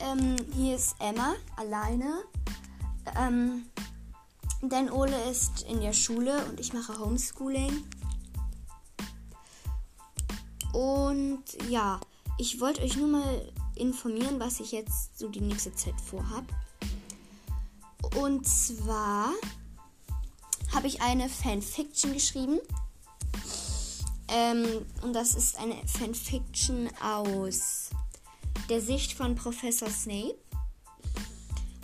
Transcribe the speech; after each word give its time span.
ähm, 0.00 0.36
hier 0.54 0.76
ist 0.76 0.96
Emma 0.98 1.34
alleine. 1.56 2.22
Ähm, 3.16 3.66
denn 4.62 4.90
Ole 4.90 5.16
ist 5.30 5.62
in 5.62 5.80
der 5.80 5.92
Schule 5.92 6.44
und 6.46 6.58
ich 6.60 6.72
mache 6.72 6.98
Homeschooling. 6.98 7.84
Und 10.72 11.44
ja, 11.68 12.00
ich 12.38 12.60
wollte 12.60 12.82
euch 12.82 12.96
nur 12.96 13.08
mal 13.08 13.52
informieren, 13.76 14.38
was 14.40 14.60
ich 14.60 14.72
jetzt 14.72 15.18
so 15.18 15.28
die 15.28 15.40
nächste 15.40 15.74
Zeit 15.74 16.00
vorhab. 16.00 16.44
Und 18.16 18.46
zwar 18.46 19.30
habe 20.74 20.86
ich 20.86 21.00
eine 21.00 21.28
Fanfiction 21.28 22.12
geschrieben. 22.12 22.58
Ähm, 24.28 24.66
und 25.02 25.14
das 25.14 25.34
ist 25.34 25.56
eine 25.58 25.76
Fanfiction 25.86 26.88
aus 27.00 27.90
der 28.68 28.80
Sicht 28.80 29.12
von 29.12 29.34
Professor 29.34 29.88
Snape. 29.88 30.36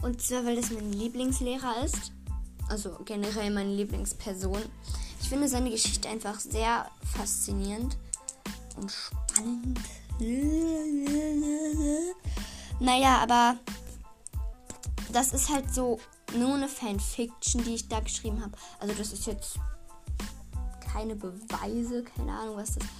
Und 0.02 0.20
zwar, 0.20 0.44
weil 0.44 0.56
das 0.56 0.70
mein 0.70 0.92
Lieblingslehrer 0.92 1.82
ist. 1.84 2.12
Also 2.68 2.98
generell 3.04 3.50
meine 3.50 3.74
Lieblingsperson. 3.74 4.62
Ich 5.20 5.28
finde 5.28 5.48
seine 5.48 5.70
Geschichte 5.70 6.08
einfach 6.08 6.38
sehr 6.40 6.90
faszinierend 7.16 7.96
und 8.76 8.90
spannend. 8.90 9.78
Naja, 12.80 13.18
aber 13.18 13.56
das 15.12 15.32
ist 15.32 15.48
halt 15.48 15.72
so 15.72 15.98
nur 16.36 16.54
eine 16.54 16.68
Fanfiction, 16.68 17.64
die 17.64 17.74
ich 17.74 17.88
da 17.88 18.00
geschrieben 18.00 18.42
habe. 18.42 18.52
Also 18.80 18.94
das 18.94 19.12
ist 19.12 19.26
jetzt 19.26 19.58
keine 20.92 21.16
Beweise, 21.16 22.04
keine 22.04 22.32
Ahnung, 22.32 22.56
was 22.56 22.74
das 22.74 22.84
ist. 22.84 22.90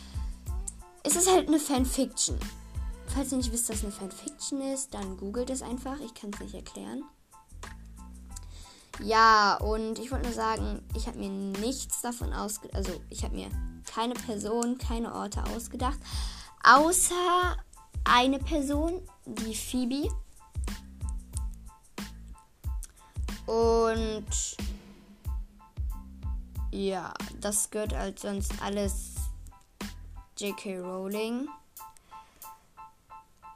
Es 1.07 1.17
ist 1.17 1.31
halt 1.31 1.49
eine 1.49 1.61
Fanfiction. 1.61 2.39
Falls 3.07 3.33
ihr 3.33 3.39
nicht 3.39 3.53
wisst, 3.53 3.69
dass 3.69 3.83
eine 3.83 3.93
Fanfiction 3.93 4.61
ist, 4.61 4.95
dann 4.95 5.17
googelt 5.17 5.51
es 5.51 5.63
einfach. 5.63 5.99
Ich 6.01 6.15
kann 6.15 6.31
es 6.33 6.41
nicht 6.41 6.55
erklären. 6.55 7.05
Ja, 9.03 9.57
und 9.57 9.99
ich 9.99 10.11
wollte 10.11 10.27
nur 10.27 10.35
sagen, 10.35 10.83
ich 10.95 11.07
habe 11.07 11.19
mir 11.19 11.29
nichts 11.29 12.01
davon 12.01 12.33
ausgedacht. 12.33 12.77
Also, 12.77 13.01
ich 13.11 13.25
habe 13.25 13.35
mir 13.35 13.49
keine 13.85 14.15
Person, 14.15 14.79
keine 14.79 15.15
Orte 15.15 15.45
ausgedacht. 15.45 15.99
Außer 16.63 17.57
eine 18.05 18.39
Person, 18.39 19.03
die 19.27 19.55
Phoebe. 19.55 20.09
Und 23.47 24.57
ja, 26.71 27.13
das 27.41 27.71
gehört 27.71 27.95
als 27.95 28.23
sonst 28.23 28.53
alles 28.63 29.15
J.K. 30.39 30.79
Rowling. 30.81 31.49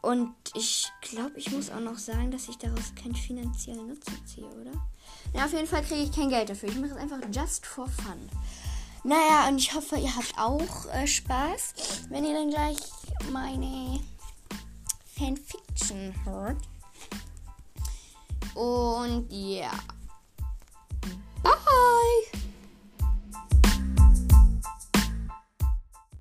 Und 0.08 0.32
ich 0.54 0.90
glaube, 1.02 1.32
ich 1.36 1.50
muss 1.50 1.68
auch 1.68 1.80
noch 1.80 1.98
sagen, 1.98 2.30
dass 2.30 2.48
ich 2.48 2.56
daraus 2.56 2.94
keinen 2.94 3.14
finanziellen 3.14 3.88
Nutzen 3.88 4.26
ziehe, 4.26 4.46
oder? 4.46 4.72
Ja, 5.34 5.44
auf 5.44 5.52
jeden 5.52 5.66
Fall 5.66 5.82
kriege 5.82 6.00
ich 6.00 6.12
kein 6.12 6.30
Geld 6.30 6.48
dafür. 6.48 6.70
Ich 6.70 6.76
mache 6.76 6.92
es 6.92 6.96
einfach 6.96 7.18
just 7.30 7.66
for 7.66 7.86
fun. 7.86 8.30
Naja, 9.04 9.48
und 9.48 9.58
ich 9.58 9.74
hoffe, 9.74 9.96
ihr 9.96 10.16
habt 10.16 10.32
auch 10.38 10.86
äh, 10.94 11.06
Spaß, 11.06 11.74
wenn 12.08 12.24
ihr 12.24 12.32
dann 12.32 12.48
gleich 12.48 12.78
meine 13.30 14.00
Fanfiction 15.18 16.14
hört. 16.24 16.62
Und 18.54 19.26
ja. 19.30 19.72
Bye! 19.72 19.97